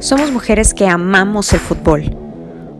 [0.00, 2.16] Somos mujeres que amamos el fútbol.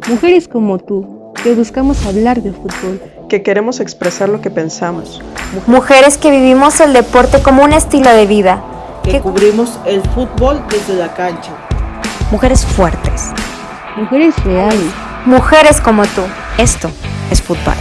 [0.09, 2.99] Mujeres como tú, que buscamos hablar de fútbol.
[3.29, 5.21] Que queremos expresar lo que pensamos.
[5.67, 8.65] Mujeres que vivimos el deporte como un estilo de vida.
[9.05, 11.53] Que, que cubrimos el fútbol desde la cancha.
[12.31, 13.27] Mujeres fuertes.
[13.99, 14.91] Mujeres reales.
[15.27, 16.23] Mujeres como tú.
[16.57, 16.91] Esto
[17.31, 17.75] es fútbol.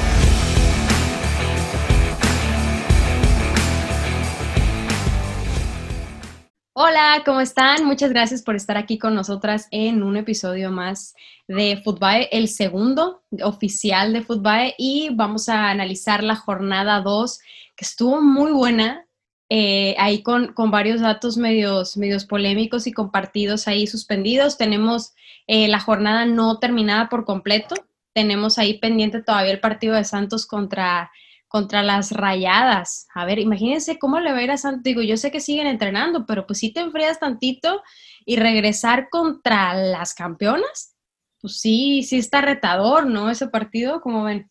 [7.01, 7.85] Hola, ¿cómo están?
[7.85, 11.15] Muchas gracias por estar aquí con nosotras en un episodio más
[11.47, 17.39] de Football, el segundo oficial de Football, y vamos a analizar la jornada 2,
[17.77, 19.05] que estuvo muy buena,
[19.47, 24.57] eh, ahí con, con, varios datos medios, medios polémicos y compartidos ahí suspendidos.
[24.57, 25.13] Tenemos
[25.47, 27.75] eh, la jornada no terminada por completo,
[28.11, 31.11] tenemos ahí pendiente todavía el partido de Santos contra
[31.49, 33.07] contra las rayadas.
[33.13, 34.83] A ver, imagínense cómo le va a ir a Santos.
[34.83, 37.81] Digo, yo sé que siguen entrenando, pero pues si te enfrías tantito
[38.25, 40.95] y regresar contra las campeonas,
[41.41, 43.29] pues sí, sí está retador, ¿no?
[43.29, 44.49] Ese partido, ¿cómo ven?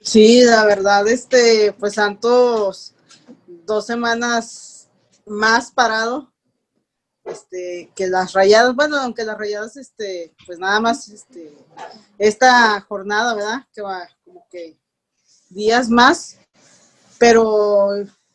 [0.00, 2.94] Sí, la verdad, este, pues Santos
[3.46, 4.88] dos semanas
[5.26, 6.32] más parado
[7.24, 11.54] este, que las rayadas, bueno, aunque las rayadas, este, pues nada más, este,
[12.18, 13.66] esta jornada, ¿verdad?
[13.72, 14.79] Que va como que
[15.50, 16.38] días más,
[17.18, 17.90] pero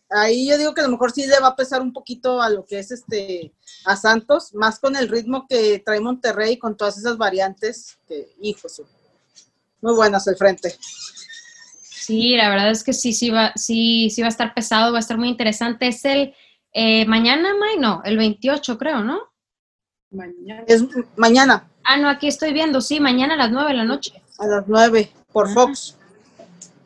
[0.10, 2.50] ahí yo digo que a lo mejor sí le va a pesar un poquito a
[2.50, 3.54] lo que es este
[3.86, 8.82] a Santos, más con el ritmo que trae Monterrey con todas esas variantes que, hijos,
[9.82, 10.76] muy buenas el frente.
[12.06, 15.00] Sí, la verdad es que sí, sí va, sí, sí va a estar pesado, va
[15.00, 15.88] a estar muy interesante.
[15.88, 16.36] Es el
[16.72, 19.22] eh, mañana, May, no, el 28 creo, ¿no?
[20.12, 20.64] Mañana.
[20.68, 20.84] Es
[21.16, 21.70] mañana.
[21.84, 24.22] Ah, no, aquí estoy viendo, sí, mañana a las 9 de la noche.
[24.38, 25.98] A las 9, por Fox.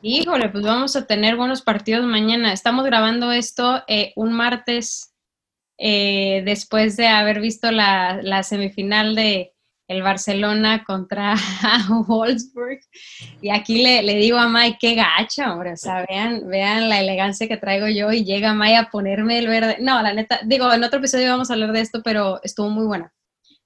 [0.01, 2.53] Híjole, pues vamos a tener buenos partidos mañana.
[2.53, 5.13] Estamos grabando esto eh, un martes
[5.77, 9.53] eh, después de haber visto la, la, semifinal de
[9.89, 11.35] el Barcelona contra
[12.07, 12.79] Wolfsburg.
[13.41, 15.73] Y aquí le, le, digo a May, qué gacha, hombre.
[15.73, 19.47] O sea, vean, vean la elegancia que traigo yo y llega May a ponerme el
[19.49, 19.77] verde.
[19.81, 22.85] No, la neta, digo, en otro episodio vamos a hablar de esto, pero estuvo muy
[22.85, 23.11] buena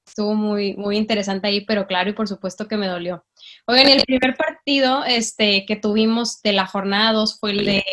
[0.05, 3.25] estuvo muy, muy interesante ahí, pero claro, y por supuesto que me dolió.
[3.65, 7.83] Oigan, el primer partido este, que tuvimos de la jornada 2 fue el de,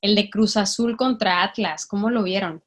[0.00, 1.86] el de Cruz Azul contra Atlas.
[1.86, 2.62] ¿Cómo lo vieron?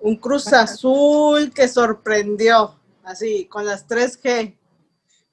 [0.00, 2.74] Un Cruz Azul que sorprendió,
[3.04, 4.56] así, con las 3G.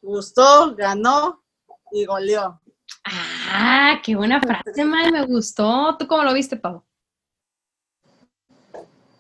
[0.02, 1.44] Gustó, ganó
[1.92, 2.62] y goleó.
[3.04, 5.96] Ah, qué buena frase, May, me gustó.
[5.98, 6.85] ¿Tú cómo lo viste, Pau?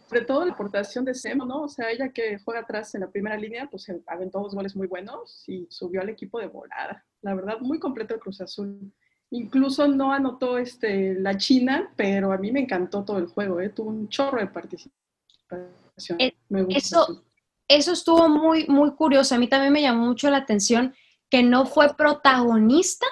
[0.07, 1.63] Sobre todo la aportación de Semo, ¿no?
[1.63, 4.87] O sea, ella que juega atrás en la primera línea, pues aventó dos goles muy
[4.87, 7.03] buenos y subió al equipo de volada.
[7.21, 8.91] La verdad, muy completo el Cruz Azul.
[9.31, 13.69] Incluso no anotó este, la China, pero a mí me encantó todo el juego, ¿eh?
[13.69, 16.19] Tuvo un chorro de participación.
[16.19, 16.35] Eh,
[16.69, 17.23] eso,
[17.67, 19.33] eso estuvo muy, muy curioso.
[19.33, 20.93] A mí también me llamó mucho la atención
[21.29, 23.07] que no fue protagonista,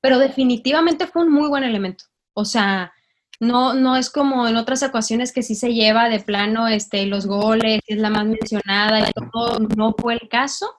[0.00, 2.04] pero definitivamente fue un muy buen elemento.
[2.32, 2.92] O sea,
[3.40, 7.26] no, no es como en otras ecuaciones que sí se lleva de plano este, los
[7.26, 10.74] goles, es la más mencionada y todo, no fue el caso.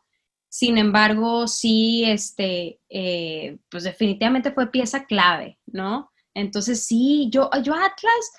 [0.49, 6.11] Sin embargo, sí, este, eh, pues definitivamente fue pieza clave, ¿no?
[6.33, 8.31] Entonces sí, yo, yo Atlas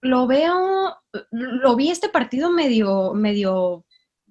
[0.00, 0.96] lo veo,
[1.30, 3.84] lo vi este partido medio, medio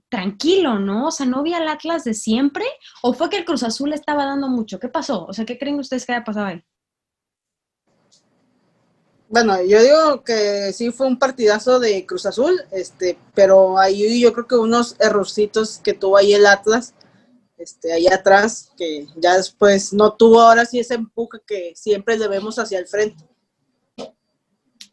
[0.10, 1.08] tranquilo, ¿no?
[1.08, 2.66] O sea, no vi al Atlas de siempre,
[3.02, 4.80] o fue que el Cruz Azul estaba dando mucho.
[4.80, 5.26] ¿Qué pasó?
[5.26, 6.64] O sea, ¿qué creen ustedes que haya pasado ahí?
[9.28, 14.34] Bueno, yo digo que sí fue un partidazo de Cruz Azul, este, pero ahí yo
[14.34, 16.94] creo que unos errorcitos que tuvo ahí el Atlas,
[17.58, 22.28] este, ahí atrás, que ya después no tuvo ahora sí ese empuje que siempre le
[22.28, 23.24] vemos hacia el frente.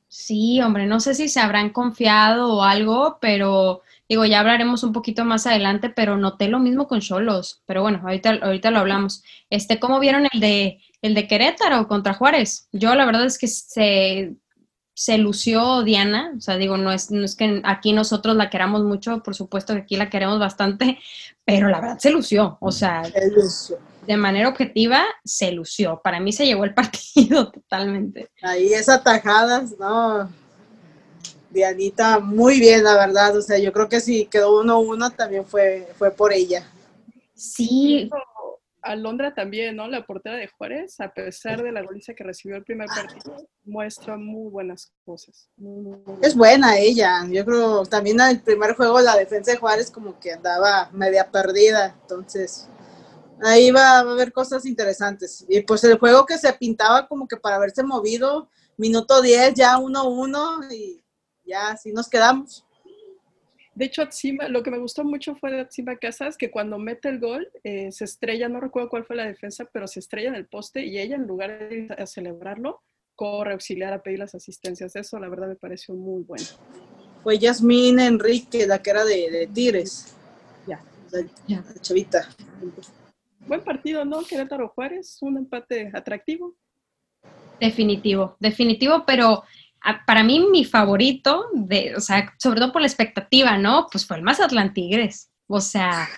[0.08, 4.92] Sí, hombre, no sé si se habrán confiado o algo, pero digo, ya hablaremos un
[4.92, 9.22] poquito más adelante, pero noté lo mismo con Cholos, pero bueno, ahorita, ahorita lo hablamos.
[9.50, 12.68] Este, ¿cómo vieron el de el de Querétaro contra Juárez.
[12.72, 14.34] Yo la verdad es que se,
[14.94, 18.82] se lució Diana, o sea, digo, no es, no es que aquí nosotros la queramos
[18.82, 20.98] mucho, por supuesto que aquí la queremos bastante,
[21.44, 23.02] pero la verdad se lució, o sea,
[24.06, 26.00] de manera objetiva se lució.
[26.02, 28.30] Para mí se llevó el partido totalmente.
[28.42, 30.30] Ahí esas tajadas, no.
[31.50, 33.36] Dianita, muy bien, la verdad.
[33.36, 36.66] O sea, yo creo que si quedó uno uno también fue, fue por ella.
[37.34, 38.10] Sí,
[38.82, 39.86] Alondra también, ¿no?
[39.86, 44.16] La portera de Juárez, a pesar de la goliza que recibió el primer partido, muestra
[44.16, 45.48] muy buenas cosas.
[46.20, 47.24] es buena ella.
[47.30, 51.30] Yo creo también en el primer juego la defensa de Juárez como que andaba media
[51.30, 51.96] perdida.
[52.02, 52.68] Entonces,
[53.42, 55.44] ahí va, a haber cosas interesantes.
[55.48, 59.76] Y pues el juego que se pintaba como que para haberse movido, minuto 10, ya
[59.76, 61.04] 1-1 y
[61.44, 62.66] ya así nos quedamos.
[63.74, 67.08] De hecho, Atzimba, lo que me gustó mucho fue de Atzimba Casas, que cuando mete
[67.08, 70.34] el gol, eh, se estrella, no recuerdo cuál fue la defensa, pero se estrella en
[70.34, 72.82] el poste y ella, en lugar de a celebrarlo,
[73.14, 74.94] corre auxiliar a pedir las asistencias.
[74.94, 76.44] Eso, la verdad, me pareció muy bueno.
[77.22, 80.14] Fue Yasmín Enrique, la que era de, de Tigres.
[80.66, 80.82] Ya.
[81.12, 82.28] La, chavita.
[83.46, 84.22] Buen partido, ¿no?
[84.22, 86.56] Querétaro Juárez, un empate atractivo.
[87.60, 89.44] Definitivo, definitivo, pero
[90.06, 93.88] para mí mi favorito, de, o sea, sobre todo por la expectativa, ¿no?
[93.90, 95.30] Pues fue el Mazatlán Tigres.
[95.48, 96.08] O sea,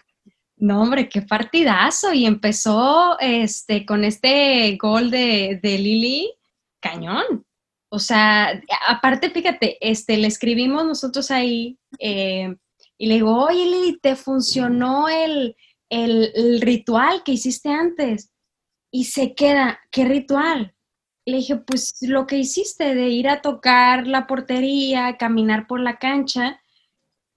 [0.56, 2.12] no, hombre, qué partidazo.
[2.12, 6.32] Y empezó este, con este gol de, de Lili,
[6.80, 7.44] cañón.
[7.90, 12.54] O sea, aparte, fíjate, este, le escribimos nosotros ahí eh,
[12.98, 15.56] y le digo, oye Lili, ¿te funcionó el,
[15.88, 18.32] el ritual que hiciste antes?
[18.90, 20.73] Y se queda, ¿qué ritual?
[21.26, 25.98] Le dije, pues lo que hiciste de ir a tocar la portería, caminar por la
[25.98, 26.60] cancha,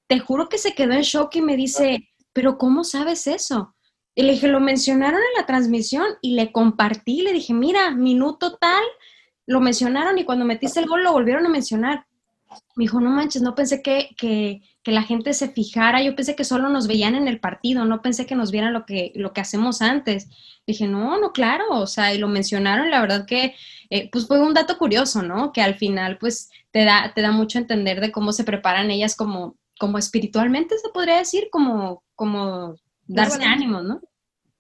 [0.08, 3.76] te juro que se quedó en shock y me dice, pero ¿cómo sabes eso?
[4.16, 8.58] Y le dije, lo mencionaron en la transmisión y le compartí, le dije, mira, minuto
[8.58, 8.84] tal,
[9.46, 12.08] lo mencionaron y cuando metiste el gol lo volvieron a mencionar.
[12.76, 16.36] Me dijo, no manches, no pensé que, que, que, la gente se fijara, yo pensé
[16.36, 19.34] que solo nos veían en el partido, no pensé que nos vieran lo que, lo
[19.34, 20.28] que hacemos antes.
[20.66, 23.56] Dije, no, no, claro, o sea, y lo mencionaron, la verdad que,
[23.90, 25.52] eh, pues fue un dato curioso, ¿no?
[25.52, 29.16] Que al final, pues, te da, te da mucho entender de cómo se preparan ellas
[29.16, 32.76] como, como espiritualmente, se podría decir, como, como
[33.08, 34.02] darse ánimos, ¿no?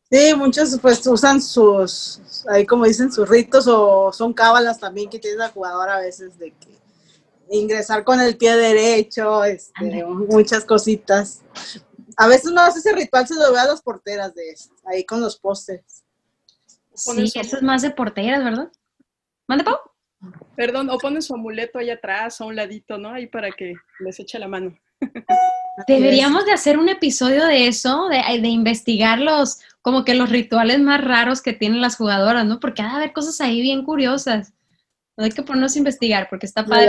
[0.10, 5.20] Sí, muchos pues usan sus, ahí como dicen, sus ritos o son cábalas también que
[5.20, 6.77] tiene la jugadora a veces de que
[7.52, 11.42] ingresar con el pie derecho, este, muchas cositas.
[12.18, 14.56] A veces no hace ese ritual, se lo ve a las porteras de
[14.86, 16.04] ahí con los postes.
[16.94, 18.72] Sí, eso es más de porteras, ¿verdad?
[19.48, 19.78] ¿Mande, Pau?
[20.56, 23.12] Perdón, o ponen su amuleto ahí atrás, a un ladito, ¿no?
[23.12, 24.78] Ahí para que les eche la mano.
[25.88, 30.80] Deberíamos de hacer un episodio de eso, de, de, investigar los, como que los rituales
[30.80, 32.60] más raros que tienen las jugadoras, ¿no?
[32.60, 34.54] Porque ha de haber cosas ahí bien curiosas.
[35.18, 36.88] No hay que ponernos a investigar porque está padre.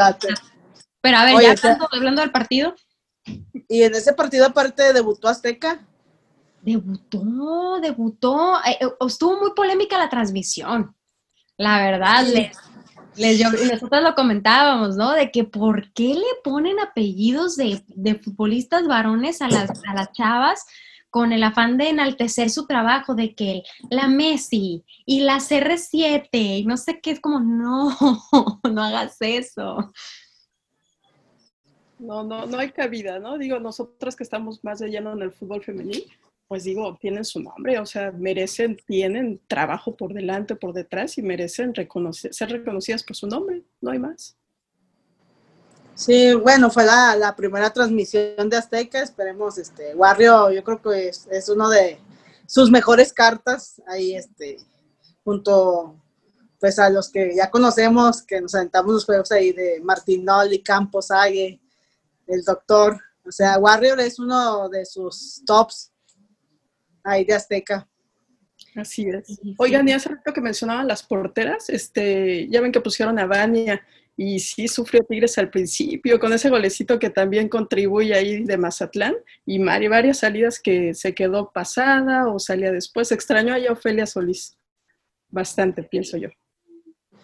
[1.01, 2.75] Pero a ver, ya hablando, del partido.
[3.69, 5.81] Y en ese partido aparte debutó Azteca.
[6.61, 8.57] Debutó, debutó.
[8.67, 10.95] Eh, eh, estuvo muy polémica la transmisión.
[11.57, 12.57] La verdad, les,
[13.17, 15.13] les, nosotros lo comentábamos, ¿no?
[15.13, 20.13] De que por qué le ponen apellidos de, de futbolistas varones a las, a las
[20.13, 20.67] chavas
[21.10, 26.64] con el afán de enaltecer su trabajo, de que la Messi y la CR7 y
[26.66, 27.90] no sé qué, es como, no,
[28.70, 29.93] no hagas eso.
[31.99, 33.38] No, no, no hay cabida, ¿no?
[33.38, 36.05] Digo, nosotros que estamos más de lleno en el fútbol femenil,
[36.46, 41.22] pues digo, tienen su nombre, o sea, merecen, tienen trabajo por delante, por detrás y
[41.22, 44.38] merecen ser reconocidas por su nombre, no hay más.
[45.99, 51.27] Sí, bueno, fue la, primera transmisión de Azteca, esperemos, este, Warrio, yo creo que es,
[51.29, 51.99] es, uno de
[52.47, 54.59] sus mejores cartas, ahí, este,
[55.25, 55.97] junto,
[56.61, 61.11] pues a los que ya conocemos, que nos aventamos los juegos ahí de Martinoli, Campos,
[61.11, 61.61] Ague,
[62.29, 62.97] el doctor,
[63.27, 65.91] o sea, Warrior es uno de sus tops
[67.03, 67.89] ahí de Azteca.
[68.77, 69.41] Así es.
[69.56, 73.83] Oigan, y hace rato que mencionaban las porteras, este, ya ven que pusieron a Vania
[74.20, 79.15] y sí sufrió Tigres al principio con ese golecito que también contribuye ahí de Mazatlán
[79.46, 83.13] y varias salidas que se quedó pasada o salía después.
[83.13, 84.58] Extrañó a Ofelia Solís
[85.29, 86.31] bastante, pienso yo.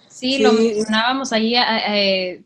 [0.09, 2.45] Sí, lo mencionábamos ahí eh,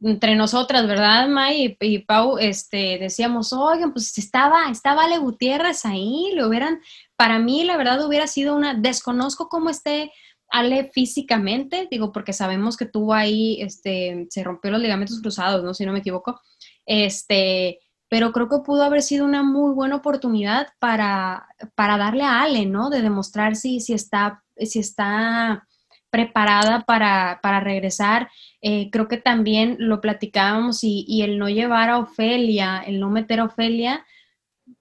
[0.00, 2.38] entre nosotras, ¿verdad, May y, Pau?
[2.38, 6.80] Este, decíamos, oigan, pues estaba, estaba Ale Gutiérrez ahí, le hubieran,
[7.16, 10.10] para mí la verdad hubiera sido una, desconozco cómo esté
[10.50, 15.74] Ale físicamente, digo, porque sabemos que tuvo ahí, este, se rompió los ligamentos cruzados, ¿no?
[15.74, 16.40] Si no me equivoco.
[16.86, 17.78] Este,
[18.08, 22.66] pero creo que pudo haber sido una muy buena oportunidad para, para darle a Ale,
[22.66, 22.90] ¿no?
[22.90, 25.66] De demostrar si, si, está, si está
[26.10, 28.28] preparada para, para regresar.
[28.60, 33.10] Eh, creo que también lo platicábamos y, y, el no llevar a Ofelia, el no
[33.10, 34.04] meter a Ofelia,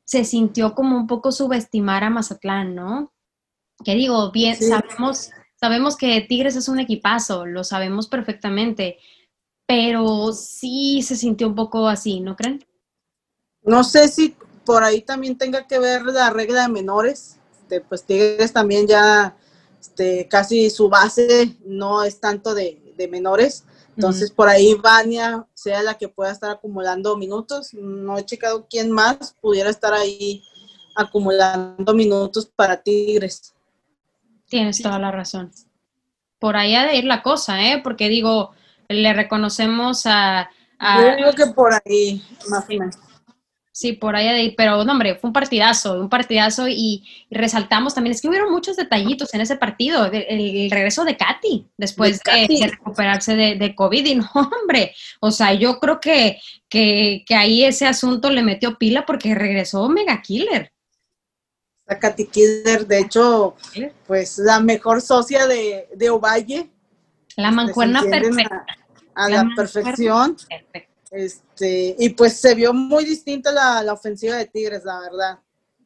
[0.05, 3.13] se sintió como un poco subestimar a Mazatlán, ¿no?
[3.85, 8.97] Que digo, bien, sabemos Sabemos que Tigres es un equipazo, lo sabemos perfectamente,
[9.67, 12.65] pero sí se sintió un poco así, ¿no creen?
[13.61, 14.35] No sé si
[14.65, 17.39] por ahí también tenga que ver la regla de menores.
[17.61, 19.35] Este, pues Tigres también ya
[19.79, 23.63] este, casi su base no es tanto de, menores.
[23.95, 27.73] Entonces, por ahí Vania sea la que pueda estar acumulando minutos.
[27.73, 30.43] No he checado quién más pudiera estar ahí
[30.95, 33.53] acumulando minutos para Tigres.
[34.49, 35.51] Tienes toda la razón.
[36.39, 37.81] Por ahí ha de ir la cosa, ¿eh?
[37.83, 38.51] Porque digo,
[38.87, 42.95] le reconocemos a, Yo digo que por ahí, más o menos.
[43.79, 48.21] Sí, por ahí, pero no, hombre, fue un partidazo, un partidazo y, resaltamos también, es
[48.21, 53.75] que hubieron muchos detallitos en ese partido, el, regreso de Katy después de, recuperarse de,
[53.75, 58.77] COVID y no, hombre, o sea, yo creo que, que, ahí ese asunto le metió
[58.77, 60.73] pila porque regresó Mega Killer.
[61.89, 63.55] La Katy Killer, de hecho,
[64.05, 66.69] pues la mejor socia de, de Ovalle.
[67.35, 68.65] La mancuerna perfecta.
[69.15, 70.37] A, la, perfección.
[71.09, 75.39] Este, y pues se vio muy distinta la, ofensiva de Tigres, la verdad.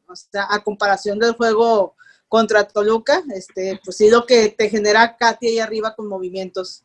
[0.06, 1.96] O sea, a comparación del juego
[2.28, 6.84] contra Toluca, este, pues sí lo que te genera Katy ahí arriba con movimientos.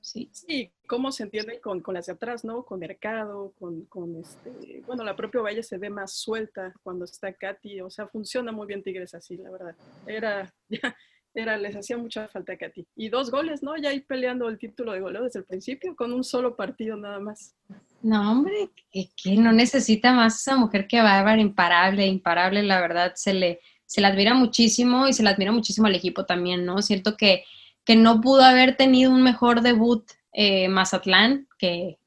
[0.00, 2.64] Sí, sí, cómo se entiende con, con las de atrás, ¿no?
[2.64, 7.32] Con Mercado, con, con este, bueno, la propia Valle se ve más suelta cuando está
[7.32, 9.76] Katy, o sea, funciona muy bien Tigres así, la verdad.
[10.06, 10.96] Era, ya,
[11.34, 12.86] era, les hacía mucha falta a Katy.
[12.96, 13.76] Y dos goles, ¿no?
[13.76, 17.20] Ya ahí peleando el título de goleo desde el principio, con un solo partido nada
[17.20, 17.54] más.
[18.02, 23.34] No, hombre, que, no necesita más esa mujer que Bárbara, imparable, imparable, la verdad, se
[23.34, 26.80] le, se la admira muchísimo y se la admira muchísimo al equipo también, ¿no?
[26.80, 27.44] Siento que,
[27.84, 31.98] que no pudo haber tenido un mejor debut eh, Mazatlán que,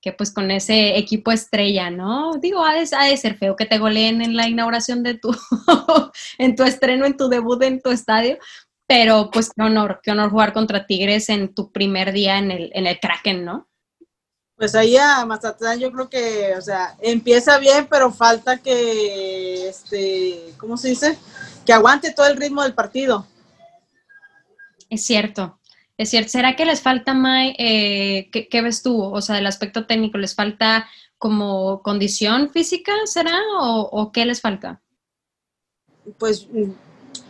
[0.00, 2.32] que pues con ese equipo estrella, ¿no?
[2.34, 5.30] Digo, ha de, ha de, ser feo que te goleen en la inauguración de tu,
[6.38, 8.36] en tu estreno, en tu debut en tu estadio,
[8.86, 12.70] pero pues qué honor, qué honor jugar contra Tigres en tu primer día en el,
[12.74, 13.68] en el Kraken, ¿no?
[14.56, 20.52] Pues ahí a Mazatlán yo creo que, o sea, empieza bien, pero falta que, este,
[20.56, 21.18] ¿cómo se dice?
[21.64, 23.26] Que aguante todo el ritmo del partido.
[24.90, 25.58] Es cierto,
[26.02, 26.30] es cierto.
[26.30, 29.00] ¿Será que les falta, May, eh, ¿qué, ves tú?
[29.02, 33.38] O sea, del aspecto técnico, ¿les falta como condición física, será?
[33.60, 34.82] ¿O, qué les falta?
[36.18, 36.48] Pues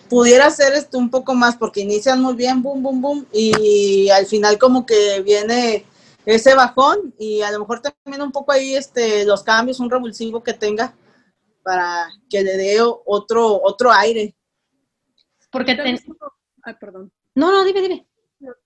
[0.08, 4.26] pudiera ser esto un poco más, porque inician muy bien, boom, boom, boom, y al
[4.26, 5.84] final como que viene
[6.24, 10.42] ese bajón y a lo mejor también un poco ahí este, los cambios, un revulsivo
[10.42, 10.94] que tenga
[11.62, 14.34] para que le dé otro, otro aire.
[15.50, 15.72] Porque
[16.64, 17.12] Ay, perdón.
[17.34, 18.06] No, no, dime, dime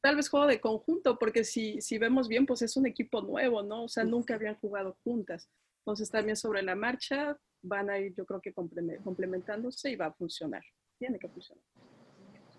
[0.01, 3.63] tal vez juego de conjunto, porque si, si vemos bien, pues es un equipo nuevo,
[3.63, 3.85] ¿no?
[3.85, 5.49] O sea, nunca habían jugado juntas.
[5.81, 10.13] Entonces también sobre la marcha van a ir, yo creo que complementándose y va a
[10.13, 10.63] funcionar.
[10.99, 11.63] Tiene que funcionar.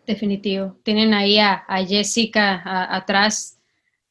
[0.06, 0.80] Definitivo.
[0.84, 2.62] Tienen ahí a, Jessica
[2.96, 3.60] atrás,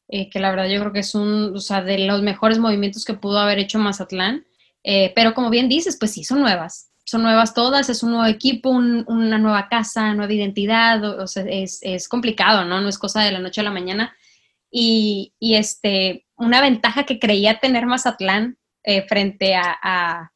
[0.08, 3.04] eh, que la verdad yo creo que es un, o sea, de los mejores movimientos
[3.04, 4.46] que pudo haber hecho Mazatlán.
[4.82, 8.26] Eh, pero como bien dices, pues sí, son nuevas son nuevas todas, es un nuevo
[8.26, 12.80] equipo, una nueva casa, nueva identidad, o, sea, es, complicado, ¿no?
[12.80, 14.14] No es cosa de la noche a la mañana.
[14.70, 20.32] Y, este, una ventaja que creía tener Mazatlán eh, frente a,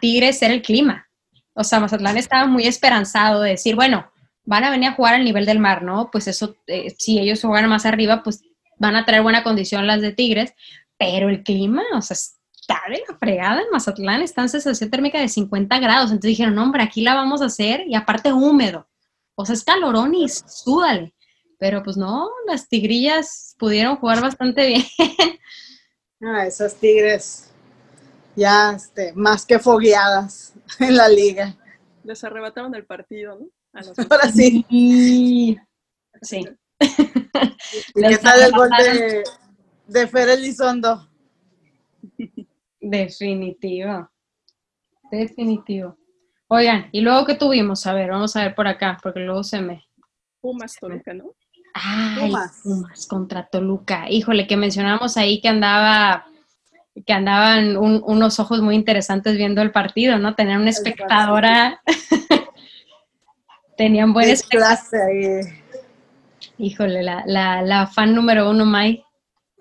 [0.00, 1.08] Tigres era el clima.
[1.52, 4.08] O sea, Mazatlán estaba muy esperanzado de decir, bueno,
[4.44, 6.10] van a venir a jugar al nivel del mar, ¿no?
[6.12, 8.42] Pues eso, eh, si ellos juegan más arriba, pues
[8.76, 10.54] van a traer buena condición las de Tigres,
[10.96, 12.16] pero el clima, o sea,
[12.68, 16.10] está de la fregada en Mazatlán, está en sensación térmica de 50 grados.
[16.10, 18.86] Entonces dijeron, no, hombre, aquí la vamos a hacer y aparte húmedo.
[19.34, 21.14] O sea, es calorón y súdale.
[21.58, 24.84] Pero pues no, las tigrillas pudieron jugar bastante bien.
[26.20, 27.48] Ah, esas tigres
[28.34, 31.54] ya este, más que fogueadas en la liga.
[32.02, 33.46] Les arrebataron el partido, ¿no?
[34.10, 34.66] Ahora sí.
[36.20, 36.44] Sí.
[37.94, 39.22] ¿Qué tal el gol de,
[39.86, 41.08] de Fer Elizondo?
[42.90, 44.10] Definitivo.
[45.10, 45.96] Definitivo.
[46.48, 47.86] Oigan, ¿y luego qué tuvimos?
[47.86, 49.84] A ver, vamos a ver por acá, porque luego se me...
[50.40, 51.34] Pumas Toluca, ¿no?
[51.74, 53.06] Ay, Pumas.
[53.06, 54.08] contra Toluca.
[54.08, 56.26] Híjole, que mencionamos ahí que andaba
[57.06, 60.34] que andaban unos ojos muy interesantes viendo el partido, ¿no?
[60.34, 61.80] Tenían una espectadora.
[63.76, 65.62] Tenían buena clase
[66.56, 69.04] Híjole, la, la, la fan número uno, Mai.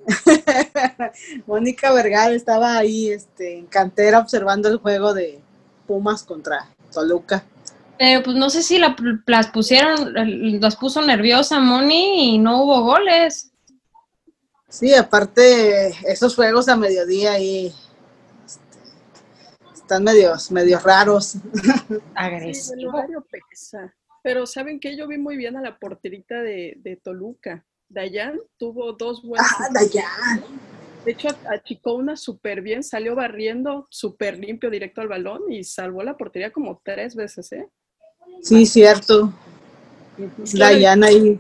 [1.48, 5.40] Mónica Vergara estaba ahí este, en cantera observando el juego de
[5.86, 7.44] Pumas contra Toluca.
[7.98, 10.14] Pero pues no sé si las pusieron,
[10.62, 13.52] las puso nerviosa Moni y no hubo goles.
[14.70, 17.74] Sí, aparte esos juegos a mediodía ahí
[18.46, 18.78] este,
[19.74, 21.38] están medios, medios raros.
[22.16, 23.04] Agresivos.
[24.22, 27.66] Pero saben que yo vi muy bien a la porterita de, de Toluca.
[27.89, 29.51] Dayan tuvo dos buenas.
[29.60, 30.44] Ah, Dayan.
[31.06, 36.03] De hecho, achicó una súper bien, salió barriendo súper limpio directo al balón y salvó
[36.03, 37.70] la portería como tres veces, ¿eh?
[38.41, 39.32] Sí, cierto.
[40.53, 41.39] Dayan ahí.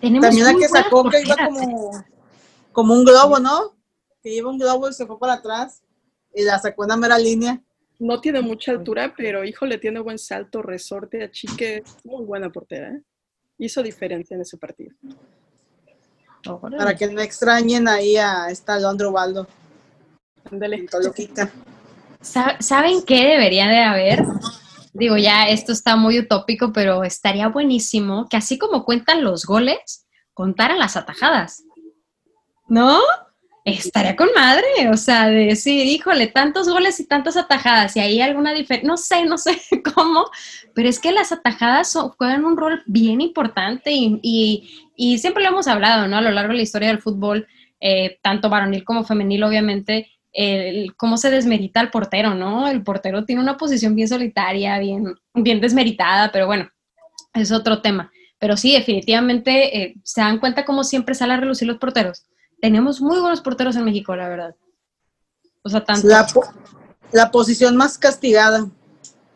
[0.00, 1.90] También la que sacó que iba como,
[2.72, 3.76] como un globo, ¿no?
[4.22, 5.82] Que iba un globo y se fue para atrás
[6.34, 7.62] y la sacó en la mera línea.
[7.98, 13.02] No tiene mucha altura, pero híjole, tiene buen salto, resorte, achique, muy buena portera, ¿eh?
[13.58, 14.94] Hizo diferencia en ese partido.
[16.76, 19.46] Para que no extrañen ahí a esta Londra Ubaldo.
[20.50, 20.86] Ándale.
[22.20, 24.24] ¿Saben qué debería de haber?
[24.92, 30.06] Digo, ya esto está muy utópico, pero estaría buenísimo que así como cuentan los goles,
[30.32, 31.62] contaran las atajadas.
[32.68, 33.00] ¿No?
[33.66, 38.20] estaría con madre, o sea, de decir, híjole, tantos goles y tantas atajadas, y ahí
[38.20, 39.60] alguna diferencia, no sé, no sé
[39.94, 40.30] cómo,
[40.72, 44.85] pero es que las atajadas juegan un rol bien importante y,
[45.18, 46.16] siempre lo hemos hablado, ¿no?
[46.16, 47.46] A lo largo de la historia del fútbol,
[47.80, 52.68] eh, tanto varonil como femenil, obviamente, el, cómo se desmerita al portero, ¿no?
[52.68, 56.70] El portero tiene una posición bien solitaria, bien, bien desmeritada, pero bueno,
[57.34, 58.10] es otro tema.
[58.38, 62.26] Pero sí, definitivamente eh, se dan cuenta cómo siempre sale a relucir los porteros
[62.60, 64.54] tenemos muy buenos porteros en México, la verdad.
[65.62, 66.08] O sea, tanto.
[67.12, 68.66] La, posición más castigada.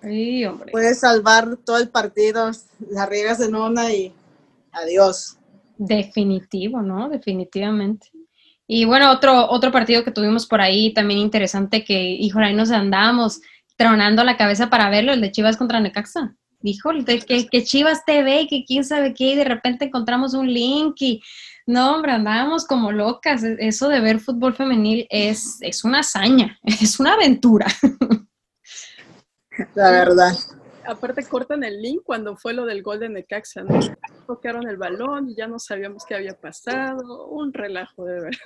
[0.03, 0.73] Sí, hombre.
[0.73, 2.51] Puedes salvar todo el partido,
[2.91, 4.15] la riegas en una y
[4.73, 5.37] adiós.
[5.83, 7.09] Definitivo, ¿no?
[7.09, 8.11] Definitivamente.
[8.67, 12.71] Y bueno, otro, otro partido que tuvimos por ahí también interesante que, híjole, ahí nos
[12.71, 13.41] andábamos
[13.77, 16.37] tronando la cabeza para verlo, el de Chivas contra Necaxa.
[16.63, 20.97] Híjole, que, que Chivas TV, que quién sabe qué, y de repente encontramos un link
[21.01, 21.23] y
[21.67, 23.43] no, hombre, andábamos como locas.
[23.43, 27.67] E-, eso de ver fútbol femenil es, es una hazaña, es una aventura.
[29.75, 30.37] La verdad.
[30.87, 33.79] Aparte cortan el link cuando fue lo del gol de Necaxa, ¿no?
[34.27, 37.27] Tocaron el balón y ya no sabíamos qué había pasado.
[37.27, 38.39] Un relajo, de verdad.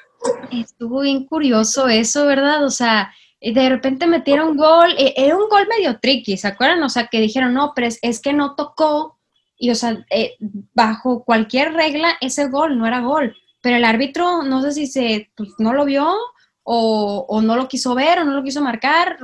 [0.50, 2.64] Estuvo bien curioso eso, ¿verdad?
[2.64, 6.82] O sea, de repente metieron gol, e-, era un gol medio tricky, ¿se acuerdan?
[6.82, 9.18] O sea, que dijeron, no, pero es que no tocó
[9.56, 10.36] y, o sea, eh,
[10.74, 13.36] bajo cualquier regla, ese gol no era gol.
[13.60, 16.14] Pero el árbitro, no sé si se, pues, no lo vio
[16.62, 19.18] o, no lo quiso ver o no lo quiso marcar,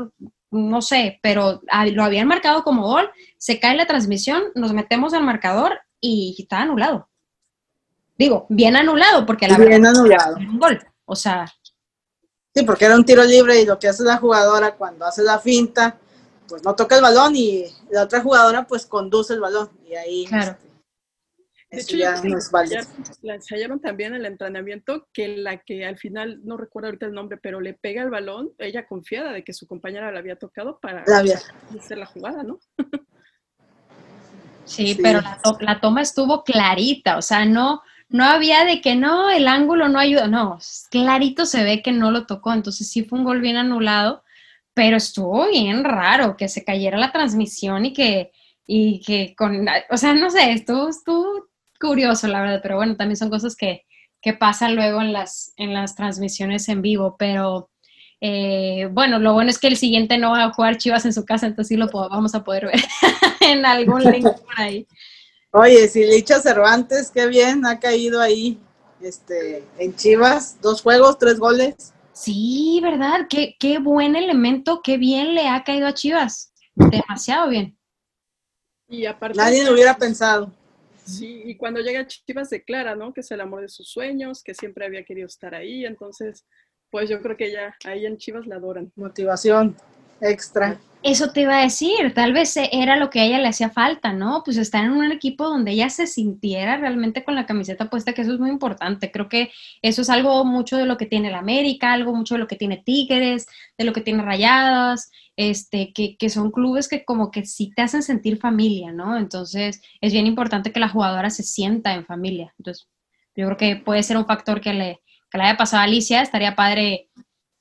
[0.50, 5.14] no sé, pero ah, lo habían marcado como gol, se cae la transmisión, nos metemos
[5.14, 7.08] al marcador y está anulado.
[8.18, 10.36] Digo, bien anulado, porque la bien anulado.
[10.36, 10.78] un gol.
[11.06, 11.46] O sea.
[12.54, 15.38] Sí, porque era un tiro libre y lo que hace la jugadora cuando hace la
[15.38, 15.98] finta,
[16.46, 20.26] pues no toca el balón y la otra jugadora pues conduce el balón y ahí
[20.26, 20.52] claro.
[20.52, 20.69] Este,
[21.70, 22.38] de hecho, ya no
[23.22, 27.12] La ensayaron también en el entrenamiento que la que al final, no recuerdo ahorita el
[27.12, 30.78] nombre, pero le pega el balón, ella confiada de que su compañera la había tocado
[30.80, 32.58] para hacer la jugada, ¿no?
[34.64, 39.28] Sí, pero la, la, toma estuvo clarita, o sea, no, no había de que no,
[39.28, 40.58] el ángulo no ayuda, no,
[40.90, 44.22] clarito se ve que no lo tocó, entonces sí fue un gol bien anulado
[44.74, 48.32] pero estuvo bien raro que se cayera la transmisión y que,
[48.66, 51.49] y que con, o sea, no sé, estuvo, estuvo
[51.80, 53.84] curioso, la verdad, pero bueno, también son cosas que,
[54.20, 57.70] que pasan luego en las, en las transmisiones en vivo, pero
[58.20, 61.24] eh, bueno, lo bueno es que el siguiente no va a jugar Chivas en su
[61.24, 62.80] casa, entonces sí lo vamos a poder ver
[63.40, 64.86] en algún link por ahí.
[65.52, 68.60] Oye, si Licha Cervantes, qué bien, ha caído ahí
[69.00, 71.92] este, en Chivas, dos juegos, tres goles.
[72.12, 73.26] Sí, ¿verdad?
[73.28, 76.52] Qué, qué buen elemento, qué bien le ha caído a Chivas.
[76.74, 77.76] Demasiado bien.
[78.88, 79.38] Y aparte.
[79.38, 80.52] Nadie lo hubiera pensado.
[81.04, 83.12] Sí, y cuando llega Chivas declara, ¿no?
[83.12, 85.84] Que es el amor de sus sueños, que siempre había querido estar ahí.
[85.84, 86.44] Entonces,
[86.90, 88.92] pues yo creo que ya ahí en Chivas la adoran.
[88.96, 89.76] Motivación
[90.20, 90.78] extra.
[91.02, 94.12] Eso te iba a decir, tal vez era lo que a ella le hacía falta,
[94.12, 94.42] ¿no?
[94.44, 98.20] Pues estar en un equipo donde ella se sintiera realmente con la camiseta puesta, que
[98.20, 99.10] eso es muy importante.
[99.10, 102.40] Creo que eso es algo mucho de lo que tiene la América, algo mucho de
[102.40, 103.46] lo que tiene Tigres,
[103.78, 107.80] de lo que tiene Rayadas, este, que, que son clubes que como que sí te
[107.80, 109.16] hacen sentir familia, ¿no?
[109.16, 112.52] Entonces es bien importante que la jugadora se sienta en familia.
[112.58, 112.88] Entonces,
[113.34, 116.20] yo creo que puede ser un factor que le, que le haya pasado a Alicia,
[116.20, 117.08] estaría padre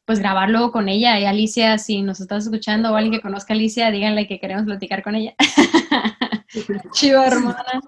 [0.10, 1.20] pues grabarlo con ella.
[1.20, 4.66] Y Alicia, si nos estás escuchando o alguien que conozca a Alicia, díganle que queremos
[4.66, 5.36] platicar con ella.
[6.94, 7.80] Chiva hermana.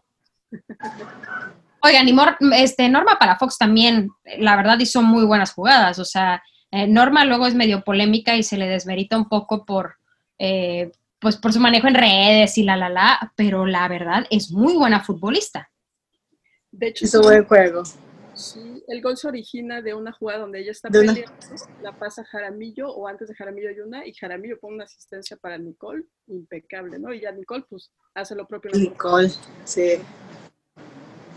[1.82, 2.16] Oigan, y
[2.62, 5.98] este, Norma para Fox también, la verdad, hizo muy buenas jugadas.
[5.98, 9.96] O sea, eh, Norma luego es medio polémica y se le desmerita un poco por,
[10.38, 14.52] eh, pues por su manejo en redes y la, la, la, pero la verdad es
[14.52, 15.72] muy buena futbolista.
[16.72, 17.82] De hecho, hizo buen juego.
[18.42, 21.22] Sí, el gol se origina de una jugada donde ella está peleando,
[21.84, 25.60] la pasa Jaramillo o antes de Jaramillo hay una y Jaramillo pone una asistencia para
[25.60, 27.14] Nicole, impecable, ¿no?
[27.14, 28.72] Y ya Nicole pues hace lo propio.
[28.74, 29.30] Nicole,
[29.64, 30.00] sí.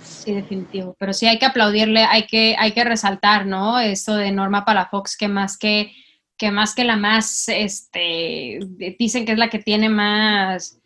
[0.03, 0.97] Sí, definitivo.
[0.99, 3.79] Pero sí hay que aplaudirle, hay que, hay que resaltar, ¿no?
[3.79, 5.93] Esto de Norma Palafox, que más que,
[6.39, 8.61] que más que la más, este,
[8.99, 10.81] dicen que es la que tiene más,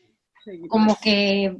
[0.68, 1.56] como que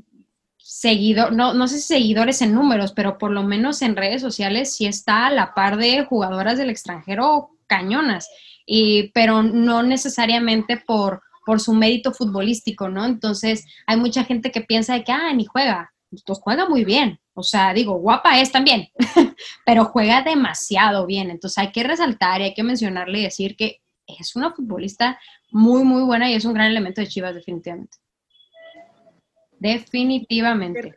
[0.69, 4.77] seguidor, no, no sé si seguidores en números, pero por lo menos en redes sociales
[4.77, 8.29] sí está a la par de jugadoras del extranjero cañonas,
[8.67, 13.07] y, pero no necesariamente por, por su mérito futbolístico, ¿no?
[13.07, 17.19] Entonces hay mucha gente que piensa de que, ah, ni juega, pues juega muy bien,
[17.33, 18.89] O sea, digo, guapa es también,
[19.65, 21.31] pero juega demasiado bien.
[21.31, 25.19] Entonces hay que resaltar y hay que mencionarle y decir que es una futbolista
[25.51, 27.97] muy, muy buena y es un gran elemento de Chivas, definitivamente.
[29.59, 30.95] Definitivamente.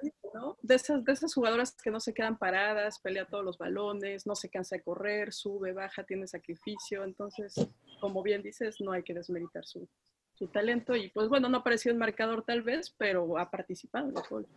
[0.61, 4.35] De, esas, de esas jugadoras que no se quedan paradas, pelea todos los balones, no
[4.35, 7.03] se cansa de correr, sube, baja, tiene sacrificio.
[7.03, 7.55] Entonces,
[7.99, 9.87] como bien dices, no hay que desmeritar su,
[10.33, 10.95] su talento.
[10.95, 14.27] Y pues bueno, no ha aparecido en marcador tal vez, pero ha participado en los
[14.29, 14.49] goles.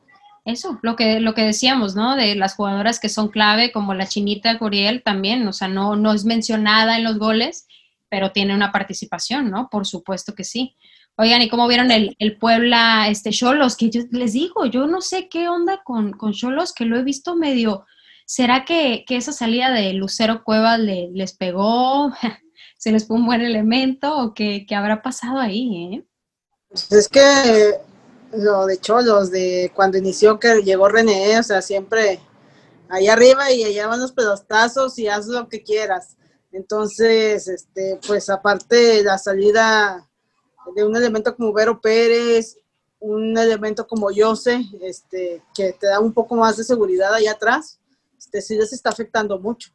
[0.45, 2.17] Eso, lo que, lo que decíamos, ¿no?
[2.17, 6.13] De las jugadoras que son clave, como la chinita Curiel también, o sea, no, no
[6.13, 7.67] es mencionada en los goles,
[8.11, 9.69] pero tiene una participación, ¿no?
[9.71, 10.77] Por supuesto que sí.
[11.17, 13.77] Oigan, ¿y cómo vieron el, el Puebla, este Cholos?
[13.77, 17.37] Que yo les digo, yo no sé qué onda con Cholos, que lo he visto
[17.37, 17.87] medio.
[18.27, 22.11] ¿Será que, esa salida de Lucero Cuevas le, les pegó?
[22.79, 24.17] ¿Se les fue un buen elemento?
[24.19, 25.95] ¿O qué, habrá pasado ahí?
[25.95, 26.07] Eh?
[26.69, 27.75] Pues es que
[28.33, 32.19] lo de Cholos, de cuando inició que llegó René, o sea, siempre
[32.89, 36.17] ahí arriba y allá van los pedostazos y haz lo que quieras.
[36.51, 40.09] Entonces, este, pues aparte la salida
[40.75, 42.57] de un elemento como Vero Pérez,
[43.01, 47.79] un elemento como Yose, este, que te da un poco más de seguridad ahí atrás,
[48.19, 49.71] este, sí les está afectando mucho.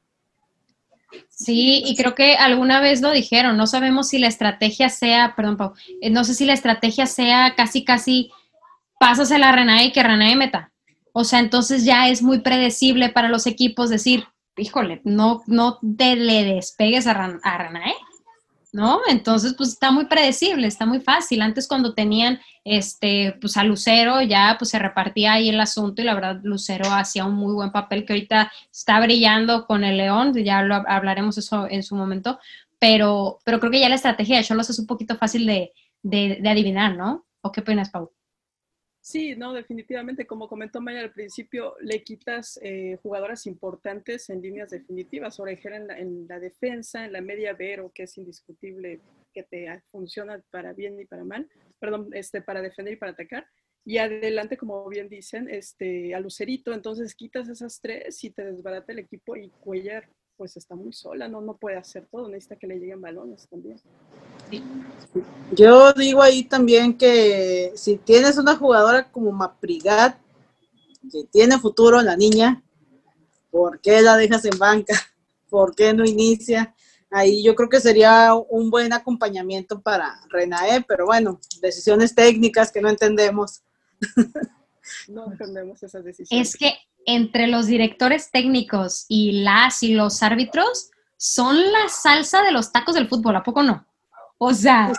[1.30, 5.58] Sí, y creo que alguna vez lo dijeron, no sabemos si la estrategia sea, perdón,
[5.58, 8.32] Pau, eh, no sé si la estrategia sea casi, casi,
[9.00, 10.72] pásasela a Renae y que Renae meta.
[11.14, 14.26] O sea, entonces ya es muy predecible para los equipos decir,
[14.58, 17.94] híjole, no, no te le despegues a, Renae,
[18.72, 19.00] ¿no?
[19.10, 21.42] Entonces, pues está muy predecible, está muy fácil.
[21.42, 26.06] Antes cuando tenían, este, pues a Lucero ya, pues se repartía ahí el asunto y
[26.06, 30.34] la verdad Lucero hacía un muy buen papel que ahorita está brillando con el León,
[30.34, 32.40] ya lo hablaremos eso en su momento,
[32.80, 36.40] pero, pero creo que ya la estrategia de Cholos es un poquito fácil de, de,
[36.42, 37.26] de adivinar, ¿no?
[37.42, 38.12] ¿O qué opinas, Pau?
[39.10, 44.70] Sí, no, definitivamente, como comentó Maya al principio, le quitas eh, jugadoras importantes en líneas
[44.70, 49.02] definitivas, Orejera en la, en la defensa, en la media Vero, que es indiscutible
[49.34, 53.48] que te funciona para bien y para mal, perdón, este, para defender y para atacar,
[53.84, 58.92] y adelante, como bien dicen, este, a Lucerito, entonces quitas esas tres y te desbarata
[58.92, 60.08] el equipo y Cuellar
[60.40, 63.78] pues está muy sola, no, no puede hacer todo, necesita que le lleguen balones también.
[65.52, 70.18] Yo digo ahí también que si tienes una jugadora como Maprigat,
[71.12, 72.64] que tiene futuro la niña,
[73.52, 74.94] ¿por qué la dejas en banca?
[75.50, 76.74] ¿Por qué no inicia?
[77.12, 82.80] Ahí yo creo que sería un buen acompañamiento para Renae, pero bueno, decisiones técnicas que
[82.80, 83.62] no entendemos.
[85.08, 86.50] No entendemos esas decisiones.
[86.50, 86.74] Es que
[87.06, 92.96] entre los directores técnicos y las y los árbitros son la salsa de los tacos
[92.96, 93.86] del fútbol, ¿a poco no?
[94.42, 94.94] O sea,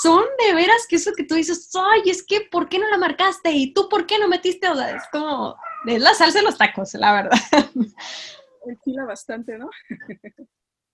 [0.00, 2.96] son de veras que eso que tú dices, ay, es que, ¿por qué no la
[2.96, 3.50] marcaste?
[3.52, 4.70] ¿Y tú por qué no metiste?
[4.70, 5.54] O sea, es como,
[5.86, 7.38] es la salsa de los tacos, la verdad.
[8.66, 9.68] Enfila bastante, ¿no?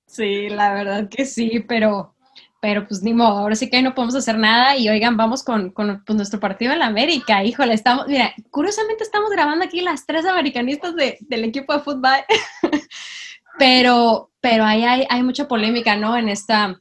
[0.09, 2.15] Sí, la verdad que sí, pero,
[2.61, 5.71] pero pues ni modo, ahora sí que no podemos hacer nada y oigan, vamos con,
[5.71, 10.07] con pues, nuestro partido en la América, híjole, estamos, mira, curiosamente estamos grabando aquí las
[10.07, 12.19] tres americanistas del equipo de fútbol,
[13.59, 16.17] pero, pero ahí hay, hay mucha polémica, ¿no?
[16.17, 16.79] En, esta,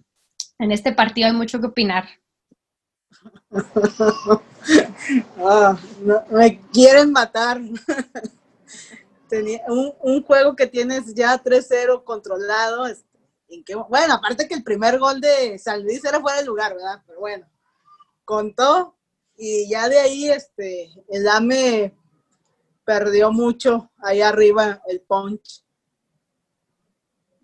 [0.60, 2.08] en este partido hay mucho que opinar.
[5.38, 5.78] Ah,
[6.32, 7.62] me quieren matar.
[9.68, 12.88] Un, un, juego que tienes ya 3-0 controlado,
[13.90, 17.02] bueno, aparte que el primer gol de San Luis era fuera de lugar, ¿verdad?
[17.06, 17.48] Pero bueno,
[18.24, 18.96] contó
[19.38, 21.94] y ya de ahí este, el AME
[22.86, 25.64] perdió mucho ahí arriba el punch.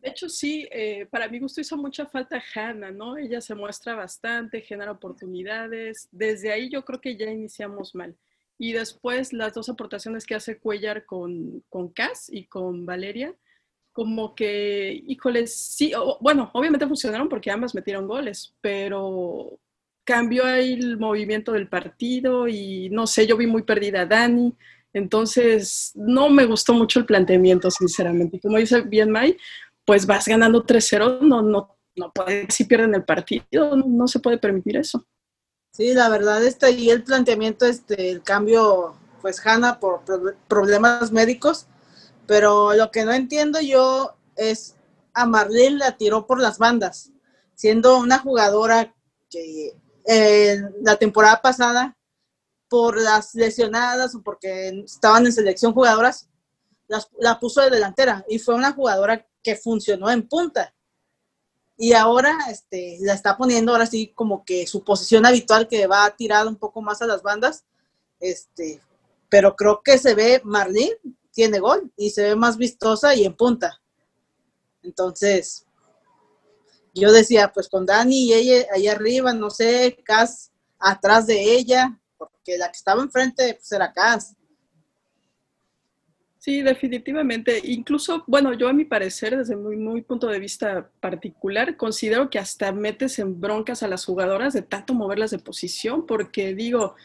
[0.02, 3.18] De hecho, sí, eh, para mi gusto hizo mucha falta Hanna, ¿no?
[3.18, 6.08] Ella se muestra bastante, genera oportunidades.
[6.12, 8.16] Desde ahí yo creo que ya iniciamos mal.
[8.58, 13.36] Y después las dos aportaciones que hace Cuellar con, con Cass y con Valeria,
[13.92, 19.60] como que, híjole, sí, bueno, obviamente funcionaron porque ambas metieron goles, pero
[20.04, 24.56] cambió ahí el movimiento del partido y no sé, yo vi muy perdida a Dani,
[24.94, 28.40] entonces no me gustó mucho el planteamiento, sinceramente.
[28.40, 29.38] Como dice bien May,
[29.86, 34.38] pues vas ganando 3-0, no, no, no puede, si pierden el partido, no, se puede
[34.38, 35.06] permitir eso.
[35.74, 40.02] Sí, la verdad está ahí el planteamiento, este, el cambio, pues Hanna por
[40.48, 41.68] problemas médicos,
[42.28, 44.76] pero lo que no entiendo yo es
[45.14, 47.12] a Marlene la tiró por las bandas,
[47.56, 48.94] siendo una jugadora
[49.30, 51.98] que eh, la temporada pasada,
[52.70, 56.30] por las lesionadas o porque estaban en selección jugadoras,
[57.20, 60.74] la puso de delantera y fue una jugadora que funcionó en punta.
[61.78, 66.16] Y ahora este, la está poniendo ahora sí como que su posición habitual que va
[66.16, 67.66] tirada un poco más a las bandas.
[68.20, 68.80] Este,
[69.30, 70.96] pero creo que se ve Marlene
[71.32, 73.82] tiene gol y se ve más vistosa y en punta.
[74.84, 75.66] Entonces,
[76.94, 82.00] yo decía, pues con Dani y ella ahí arriba, no sé, Cas atrás de ella,
[82.18, 84.36] porque la que estaba enfrente pues era Cas.
[86.42, 87.62] Sí, definitivamente.
[87.64, 92.40] Incluso, bueno, yo a mi parecer, desde mi, muy punto de vista particular, considero que
[92.40, 96.96] hasta metes en broncas a las jugadoras de tanto moverlas de posición, porque digo,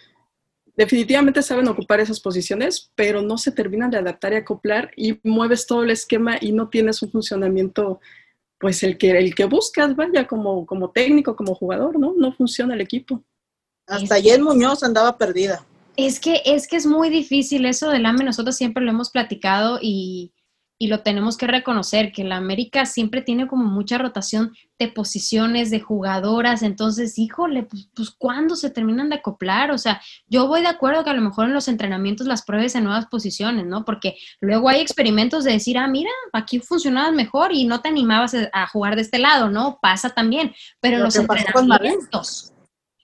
[0.77, 5.67] definitivamente saben ocupar esas posiciones, pero no se terminan de adaptar y acoplar y mueves
[5.67, 8.01] todo el esquema y no tienes un funcionamiento,
[8.61, 12.15] pues el que, el que buscas, vaya, como, como técnico, como jugador, ¿no?
[12.17, 13.23] No funciona el equipo.
[13.87, 15.65] Hasta ayer Muñoz andaba perdida.
[15.97, 19.79] Es que, es que es muy difícil eso del AME, nosotros siempre lo hemos platicado
[19.81, 20.33] y,
[20.79, 25.71] y lo tenemos que reconocer, que la América siempre tiene como mucha rotación de posiciones,
[25.71, 29.71] de jugadoras, entonces, híjole, pues, pues ¿cuándo se terminan de acoplar?
[29.71, 32.75] O sea, yo voy de acuerdo que a lo mejor en los entrenamientos las pruebes
[32.75, 33.85] en nuevas posiciones, ¿no?
[33.85, 38.37] Porque luego hay experimentos de decir, ah, mira, aquí funcionabas mejor y no te animabas
[38.53, 39.79] a jugar de este lado, ¿no?
[39.81, 42.53] Pasa también, pero en los entrenamientos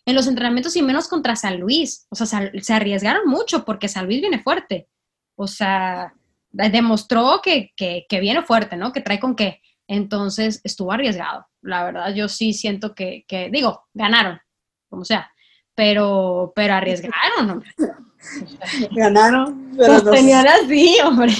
[0.04, 2.06] en los entrenamientos y menos contra San Luis.
[2.10, 4.88] O sea, se arriesgaron mucho porque San Luis viene fuerte.
[5.36, 6.12] O sea,
[6.52, 7.72] demostró que,
[8.10, 8.92] viene fuerte, ¿no?
[8.92, 9.60] Que trae con qué.
[9.86, 11.46] Entonces estuvo arriesgado.
[11.60, 14.40] La verdad, yo sí siento que, digo, ganaron,
[14.88, 15.30] como sea,
[15.74, 17.70] pero, pero arriesgaron, hombre.
[18.92, 21.32] ganaron, pero pues tenían así, hombre.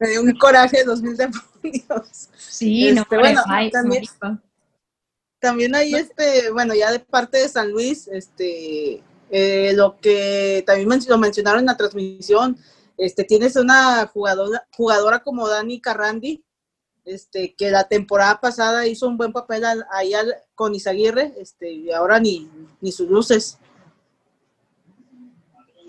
[0.00, 2.28] Me dio un coraje dos mil demonios.
[2.36, 4.04] Sí, no, este, bueno, también,
[5.40, 10.88] también hay este, bueno, ya de parte de San Luis, este, eh, lo que también
[11.08, 12.56] lo mencionaron en la transmisión,
[12.98, 16.44] este, tienes una jugadora, jugadora como Dani Carrandi,
[17.04, 20.12] este, que la temporada pasada hizo un buen papel ahí
[20.54, 22.46] con Isaguirre, este, y ahora ni,
[22.82, 23.58] ni sus luces.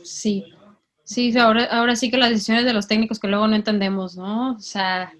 [0.04, 0.46] Sí,
[1.04, 4.54] sí, ahora, ahora sí que las decisiones de los técnicos que luego no entendemos, ¿no?
[4.54, 5.12] O sea,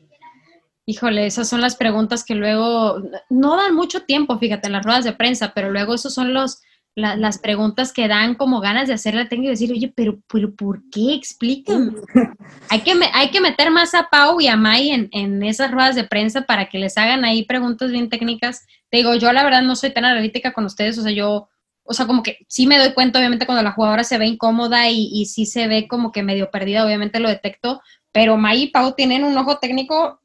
[0.90, 3.00] Híjole, esas son las preguntas que luego
[3.30, 6.64] no dan mucho tiempo, fíjate, en las ruedas de prensa, pero luego esos son los
[7.00, 10.82] las preguntas que dan como ganas de hacerle tengo que decir, oye, pero, pero ¿por
[10.90, 11.14] qué?
[11.14, 11.94] Explícame.
[12.70, 15.96] hay, que, hay que meter más a Pau y a Mai en, en, esas ruedas
[15.96, 18.66] de prensa para que les hagan ahí preguntas bien técnicas.
[18.90, 21.50] Te digo, yo la verdad no soy tan analítica con ustedes, o sea, yo,
[21.84, 24.90] o sea, como que sí me doy cuenta, obviamente, cuando la jugadora se ve incómoda
[24.90, 27.82] y, y sí se ve como que medio perdida, obviamente lo detecto,
[28.12, 30.20] pero Mai y Pau tienen un ojo técnico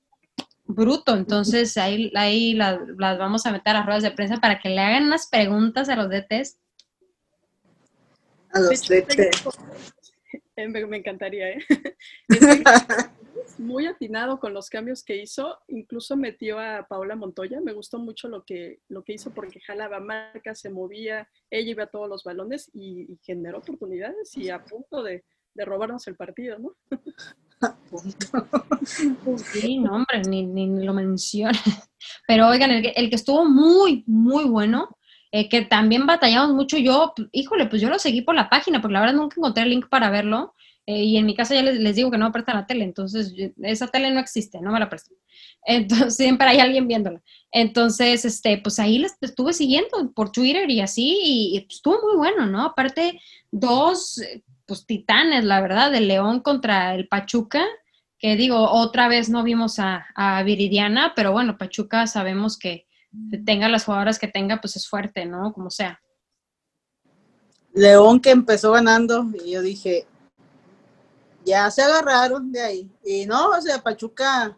[0.66, 1.14] bruto.
[1.14, 4.80] Entonces ahí, ahí las, vamos a meter a las ruedas de prensa para que le
[4.80, 6.58] hagan unas preguntas a los DTs.
[8.54, 9.44] A los DTs.
[10.88, 11.58] Me, encantaría, ¿eh?
[13.58, 18.28] muy atinado con los cambios que hizo, incluso metió a Paola Montoya, me gustó mucho
[18.28, 22.22] lo que, lo que hizo porque jalaba marcas, se movía, ella iba a todos los
[22.22, 26.76] balones y, generó oportunidades y a punto de, de robarnos el partido, ¿no?
[29.52, 31.58] Sí, no, hombre, ni, lo menciona.
[32.26, 34.98] Pero oigan, el, que estuvo muy, muy bueno,
[35.36, 38.92] eh, que también batallamos mucho, yo, híjole, pues yo lo seguí por la página, porque
[38.92, 40.54] la verdad nunca encontré el link para verlo.
[40.86, 43.34] Eh, y en mi casa ya les, digo que no me prestan la tele, entonces
[43.62, 45.16] esa tele no existe, no me la prestan.
[45.66, 47.22] Entonces siempre hay alguien viéndola.
[47.50, 52.16] Entonces, este, pues ahí les estuve siguiendo por Twitter y así, y, y estuvo muy
[52.16, 52.66] bueno, ¿no?
[52.66, 53.18] Aparte,
[53.50, 54.20] dos
[54.66, 57.64] pues titanes, la verdad, de León contra el Pachuca,
[58.18, 62.86] que digo, otra vez no vimos a, Viridiana, pero bueno, Pachuca sabemos que
[63.44, 65.52] tenga las jugadoras que tenga, pues es fuerte, ¿no?
[65.52, 66.00] Como sea.
[67.72, 70.06] León que empezó ganando y yo dije,
[71.44, 72.90] ya se agarraron de ahí.
[73.04, 74.56] Y no, o sea, Pachuca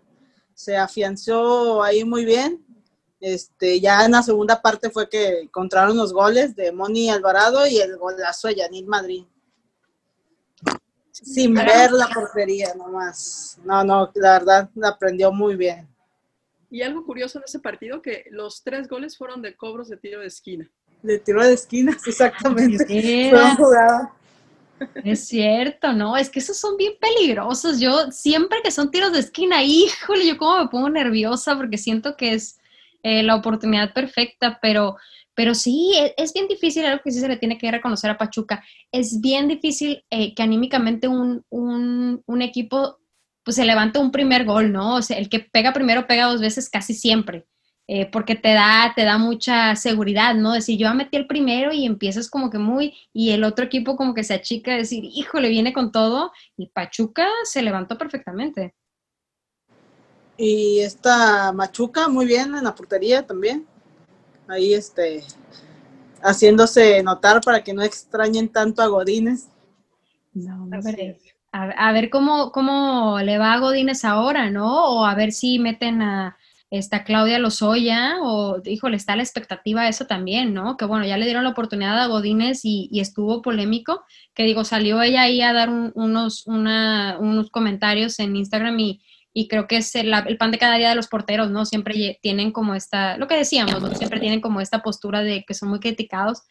[0.55, 2.65] se afianzó ahí muy bien.
[3.19, 7.79] Este, ya en la segunda parte fue que encontraron los goles de Moni Alvarado y
[7.79, 9.25] el golazo de Yanil Madrid
[11.23, 13.59] sin ver la portería nomás.
[13.65, 15.89] No, no, la verdad la aprendió muy bien.
[16.77, 20.21] Y algo curioso en ese partido, que los tres goles fueron de cobros de tiro
[20.21, 20.71] de esquina.
[21.03, 22.85] De tiro de esquina, exactamente.
[23.31, 24.11] Fueron jugadas.
[25.03, 27.81] Es cierto, no, es que esos son bien peligrosos.
[27.81, 32.15] Yo siempre que son tiros de esquina, híjole, yo como me pongo nerviosa porque siento
[32.15, 32.59] que es
[33.03, 34.97] eh, la oportunidad perfecta, pero
[35.35, 38.19] pero sí, e, es, bien difícil, algo que sí se le tiene que reconocer a
[38.19, 41.43] Pachuca, es bien difícil eh, que anímicamente un,
[42.41, 42.99] equipo
[43.47, 44.97] pues se levante un primer gol, ¿no?
[44.97, 47.47] O sea, el que pega primero pega dos veces casi siempre,
[47.87, 50.53] eh, porque te da, te da mucha seguridad, ¿no?
[50.53, 54.15] Decir, yo metí el primero y empiezas como que muy, y el otro equipo como
[54.15, 58.75] que se achica, decir, híjole, viene con todo, y Pachuca se levantó perfectamente.
[60.37, 63.65] Y esta Machuca, muy bien en la portería también
[64.49, 65.23] ahí este,
[66.21, 69.47] haciéndose notar para que no extrañen tanto a Godines.
[70.35, 71.21] No, hombre.
[71.77, 74.87] A, ver cómo, cómo le va a Godínez ahora, ¿no?
[74.87, 76.37] O a ver si meten a
[76.71, 80.77] esta Claudia Lozoya, o híjole, está la expectativa eso también, ¿no?
[80.77, 85.01] Que bueno, ya le dieron la oportunidad a Godínez y, estuvo polémico, que digo, salió
[85.01, 90.11] ella ahí a dar unos, unos comentarios en Instagram y, y creo que es el,
[90.39, 91.67] pan de cada día de los porteros, ¿no?
[91.67, 93.95] Siempre tienen como esta, lo que decíamos, ¿no?
[93.95, 96.43] Siempre tienen como esta postura de que son muy criticados,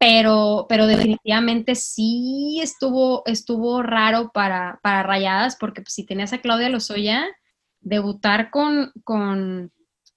[0.00, 6.40] pero, pero definitivamente sí estuvo, estuvo raro para, para Rayadas, porque pues, si tenías a
[6.40, 7.26] Claudia Lozoya,
[7.80, 9.70] debutar con, con,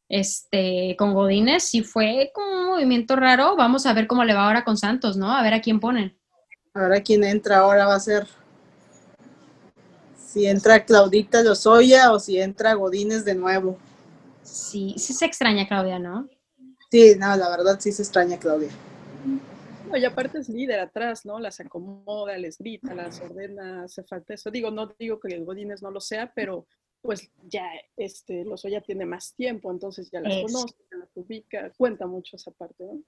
[0.07, 3.57] este, con Godínez sí fue como un movimiento raro.
[3.57, 5.35] Vamos a ver cómo le va ahora con Santos, ¿no?
[5.35, 6.17] A ver a quién ponen.
[6.73, 8.25] Ahora quién entra ahora va a ser
[10.15, 13.77] si entra Claudita Lozoya o si entra Godínez de nuevo.
[14.43, 16.29] Sí, sí se extraña Claudia, ¿no?
[16.89, 18.69] Sí, no, la verdad sí se extraña Claudia.
[19.93, 21.39] No, y aparte es líder atrás, ¿no?
[21.39, 24.49] Las acomoda, les grita, las ordena, hace falta eso.
[24.49, 26.65] Digo, no digo que Godínez no lo sea, pero
[26.99, 32.07] pues ya este Lozoya tiene más tiempo, entonces ya las conoce, ya las ubica, cuenta
[32.07, 33.01] mucho esa parte, ¿no?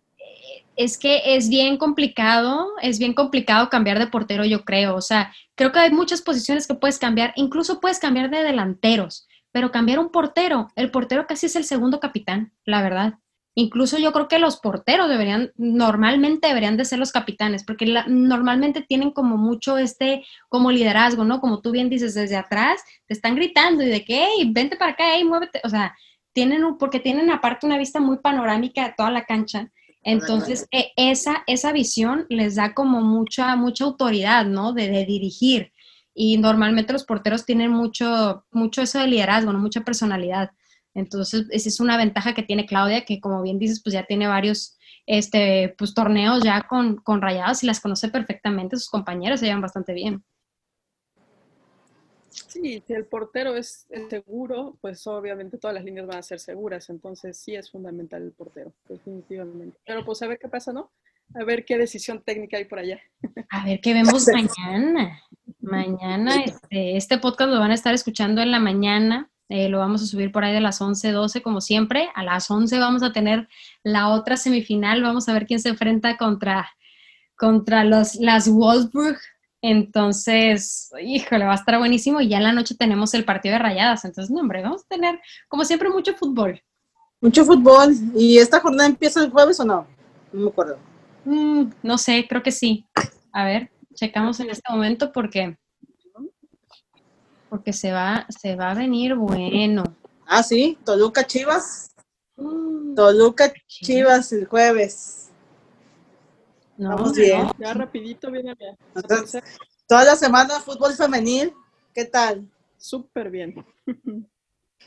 [0.75, 4.95] Es que es bien complicado, es bien complicado cambiar de portero, yo creo.
[4.95, 9.27] O sea, creo que hay muchas posiciones que puedes cambiar, incluso puedes cambiar de delanteros,
[9.51, 13.15] pero cambiar un portero, el portero casi es el segundo capitán, la verdad.
[13.57, 18.81] Incluso yo creo que los porteros deberían, normalmente deberían de ser los capitanes, porque normalmente
[18.81, 21.39] tienen como mucho este, como liderazgo, ¿no?
[21.39, 24.91] Como tú bien dices, desde atrás te están gritando y de que, hey, vente para
[24.91, 25.61] acá, hey, muévete.
[25.63, 25.95] O sea,
[26.33, 29.71] tienen, porque tienen aparte una vista muy panorámica de toda la cancha.
[30.03, 34.73] Entonces, e, esa, esa visión les da como mucha, mucha autoridad, ¿no?
[34.73, 35.71] De, de dirigir.
[36.13, 39.59] Y normalmente los porteros tienen mucho, mucho eso de liderazgo, ¿no?
[39.59, 40.51] Mucha personalidad.
[40.95, 44.27] Entonces, esa es una ventaja que tiene Claudia, que como bien dices, pues ya tiene
[44.27, 49.45] varios este, pues, torneos ya con, con rayadas y las conoce perfectamente, sus compañeros se
[49.45, 50.23] llevan bastante bien.
[52.29, 56.89] Sí, si el portero es seguro, pues obviamente todas las líneas van a ser seguras,
[56.89, 59.77] entonces sí es fundamental el portero, definitivamente.
[59.85, 60.91] Pero pues a ver qué pasa, ¿no?
[61.33, 62.99] A ver qué decisión técnica hay por allá.
[63.49, 65.21] A ver qué vemos mañana.
[65.59, 69.29] Mañana, este, este podcast lo van a estar escuchando en la mañana.
[69.49, 72.09] Eh, lo vamos a subir por ahí de las 11, 12, como siempre.
[72.15, 73.47] A las 11 vamos a tener
[73.83, 75.01] la otra semifinal.
[75.03, 76.69] Vamos a ver quién se enfrenta contra,
[77.35, 79.17] contra los, las Wolfsburg.
[79.61, 82.21] Entonces, híjole, va a estar buenísimo.
[82.21, 84.05] Y ya en la noche tenemos el partido de rayadas.
[84.05, 86.61] Entonces, no, hombre, vamos a tener, como siempre, mucho fútbol.
[87.21, 87.95] Mucho fútbol.
[88.15, 89.87] ¿Y esta jornada empieza el jueves o no?
[90.31, 90.77] No me acuerdo.
[91.23, 92.85] Mm, no sé, creo que sí.
[93.31, 95.57] A ver, checamos en este momento porque
[97.49, 99.83] porque se va, se va a venir bueno.
[100.27, 101.91] Ah, sí, Toluca Chivas.
[102.35, 102.95] Mm.
[102.95, 105.31] Toluca Chivas el jueves.
[106.77, 107.47] No, Vamos bien.
[107.57, 108.53] Ya rapidito viene
[109.87, 111.53] toda la semana fútbol femenil,
[111.93, 112.49] ¿qué tal?
[112.77, 113.65] Súper bien.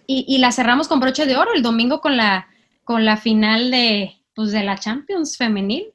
[0.07, 2.49] Y, y, la cerramos con broche de oro el domingo con la,
[2.85, 5.93] con la final de, pues, de la Champions femenil.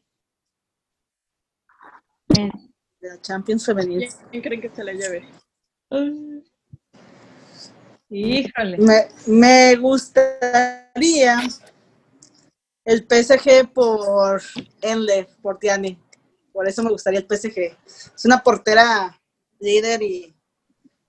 [2.27, 2.51] De
[3.01, 4.07] la Champions femenil.
[4.29, 5.27] ¿Quién creen que se la lleve?
[8.15, 8.77] Híjole.
[9.25, 11.39] Me, gustaría
[12.85, 14.39] el PSG por
[14.81, 15.97] Enle, por Tiani.
[16.51, 17.75] Por eso me gustaría el PSG.
[18.15, 19.19] Es una portera
[19.59, 20.35] líder y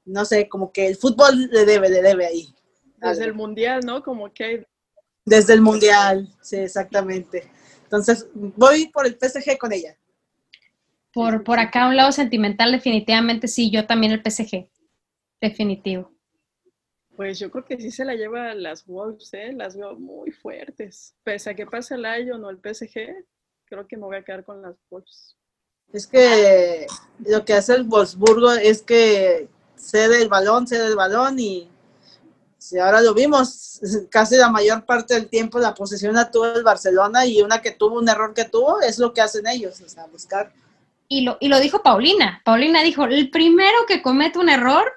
[0.07, 2.55] no sé, como que el fútbol le debe, le debe ahí.
[2.97, 4.03] Desde el mundial, ¿no?
[4.03, 4.67] Como que.
[5.27, 7.51] Desde el mundial, sí, exactamente.
[7.83, 9.95] Entonces, voy por el PSG con ella.
[11.13, 14.69] Por, por acá, un lado sentimental, definitivamente sí, yo también el PSG.
[15.39, 16.14] Definitivo.
[17.17, 19.53] Pues yo creo que sí se la lleva las Wolves, ¿eh?
[19.53, 21.15] las veo muy fuertes.
[21.23, 23.25] Pese a que pase el Lyon o el PSG,
[23.67, 25.37] creo que me voy a quedar con las Wolves.
[25.93, 26.87] Es que
[27.25, 31.69] lo que hace el Wolfsburgo es que cede el balón, cede el balón y
[32.59, 36.65] si ahora lo vimos, casi la mayor parte del tiempo la posesión la tuvo el
[36.65, 39.89] Barcelona y una que tuvo un error que tuvo es lo que hacen ellos, o
[39.89, 40.53] sea, buscar.
[41.07, 42.41] Y lo, y lo dijo Paulina.
[42.45, 44.91] Paulina dijo, el primero que comete un error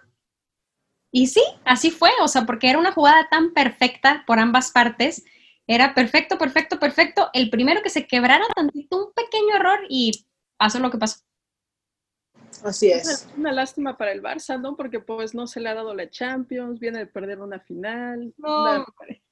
[1.12, 5.24] y sí, así fue, o sea, porque era una jugada tan perfecta por ambas partes,
[5.68, 7.30] era perfecto, perfecto, perfecto.
[7.34, 10.26] El primero que se quebrara tantito, un pequeño error y
[10.58, 11.20] pasó lo que pasó.
[12.64, 13.28] Así es.
[13.38, 14.76] Una, lástima para el Barça, ¿no?
[14.76, 18.34] Porque pues no se le ha dado la Champions, viene de perder una final.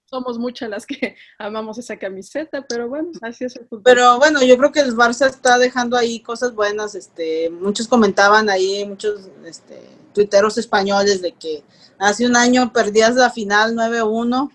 [0.06, 3.84] Somos muchas las que amamos esa camiseta, pero bueno, así es el fútbol.
[3.84, 8.50] Pero bueno, yo creo que el Barça está dejando ahí cosas buenas, este, muchos comentaban
[8.50, 9.82] ahí, muchos, este,
[10.14, 11.64] tuiteros españoles de que
[12.00, 14.52] hace un año perdías la final 9-1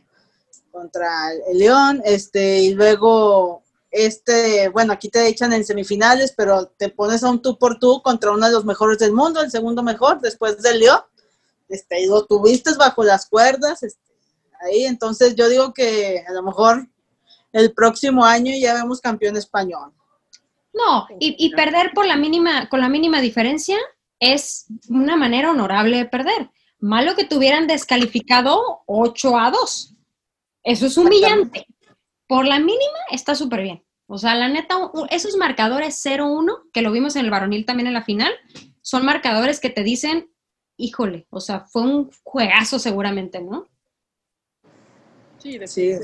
[0.70, 6.90] contra el León, este, y luego este, bueno, aquí te echan en semifinales, pero te
[6.90, 9.82] pones a un tú por tú contra uno de los mejores del mundo, el segundo
[9.82, 11.00] mejor, después del León.
[11.68, 14.09] Este, y lo tuviste bajo las cuerdas, este,
[14.60, 16.88] ahí, entonces yo digo que a lo mejor
[17.52, 19.92] el próximo año ya vemos campeón español.
[20.72, 23.76] No, y, y perder por la mínima, con la mínima diferencia
[24.20, 26.50] es una manera honorable de perder.
[26.78, 29.94] Malo que tuvieran descalificado 8 a 2.
[30.62, 31.66] Eso es humillante.
[32.26, 33.84] Por la mínima está súper bien.
[34.06, 34.76] O sea, la neta,
[35.10, 38.32] esos marcadores 0-1, que lo vimos en el varonil también en la final,
[38.82, 40.30] son marcadores que te dicen,
[40.76, 43.68] híjole, o sea, fue un juegazo seguramente, ¿no?
[45.40, 45.98] Sí, sí.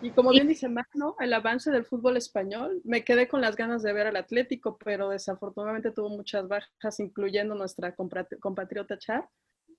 [0.00, 3.82] Y como bien dice Magno, el avance del fútbol español, me quedé con las ganas
[3.82, 9.28] de ver al Atlético, pero desafortunadamente tuvo muchas bajas, incluyendo nuestra compatriota Char.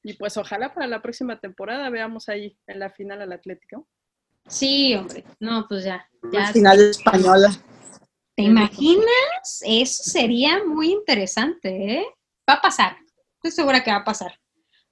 [0.03, 3.87] Y pues ojalá para la próxima temporada veamos ahí en la final al Atlético.
[4.47, 5.23] Sí, hombre.
[5.39, 6.09] No, pues ya.
[6.31, 7.51] ya final española.
[8.35, 9.61] ¿Te imaginas?
[9.61, 12.05] Eso sería muy interesante, ¿eh?
[12.49, 12.97] Va a pasar.
[13.35, 14.33] Estoy segura que va a pasar.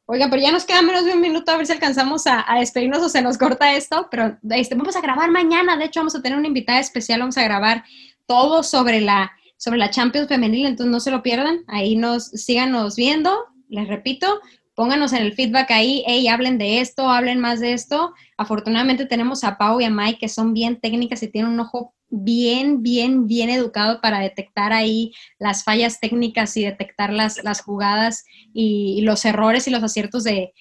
[0.09, 3.01] Oiga, pero ya nos queda menos de un minuto a ver si alcanzamos a, despedirnos
[3.03, 6.21] o se nos corta esto, pero este, vamos a grabar mañana, de hecho vamos a
[6.21, 7.83] tener una invitada especial, vamos a grabar
[8.25, 12.95] todo sobre la, sobre la Champions femenil, entonces no se lo pierdan, ahí nos síganos
[12.95, 13.37] viendo,
[13.67, 14.39] les repito,
[14.75, 18.13] pónganos en el feedback ahí, hey, hablen de esto, hablen más de esto.
[18.37, 21.95] Afortunadamente tenemos a Pau y a Mike que son bien técnicas y tienen un ojo
[22.09, 28.25] bien, bien, bien educado para detectar ahí las fallas técnicas y detectar las, las jugadas
[28.53, 30.53] y, los errores y los aciertos de,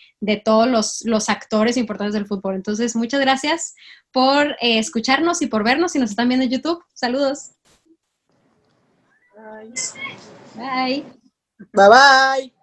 [0.45, 2.57] todos los, actores importantes del fútbol.
[2.57, 3.75] Entonces, muchas gracias
[4.13, 5.93] por eh, escucharnos y por vernos.
[5.93, 7.53] Si nos están viendo en YouTube, saludos.
[9.35, 9.73] Bye.
[10.55, 11.05] Bye.
[11.73, 12.56] Bye bye.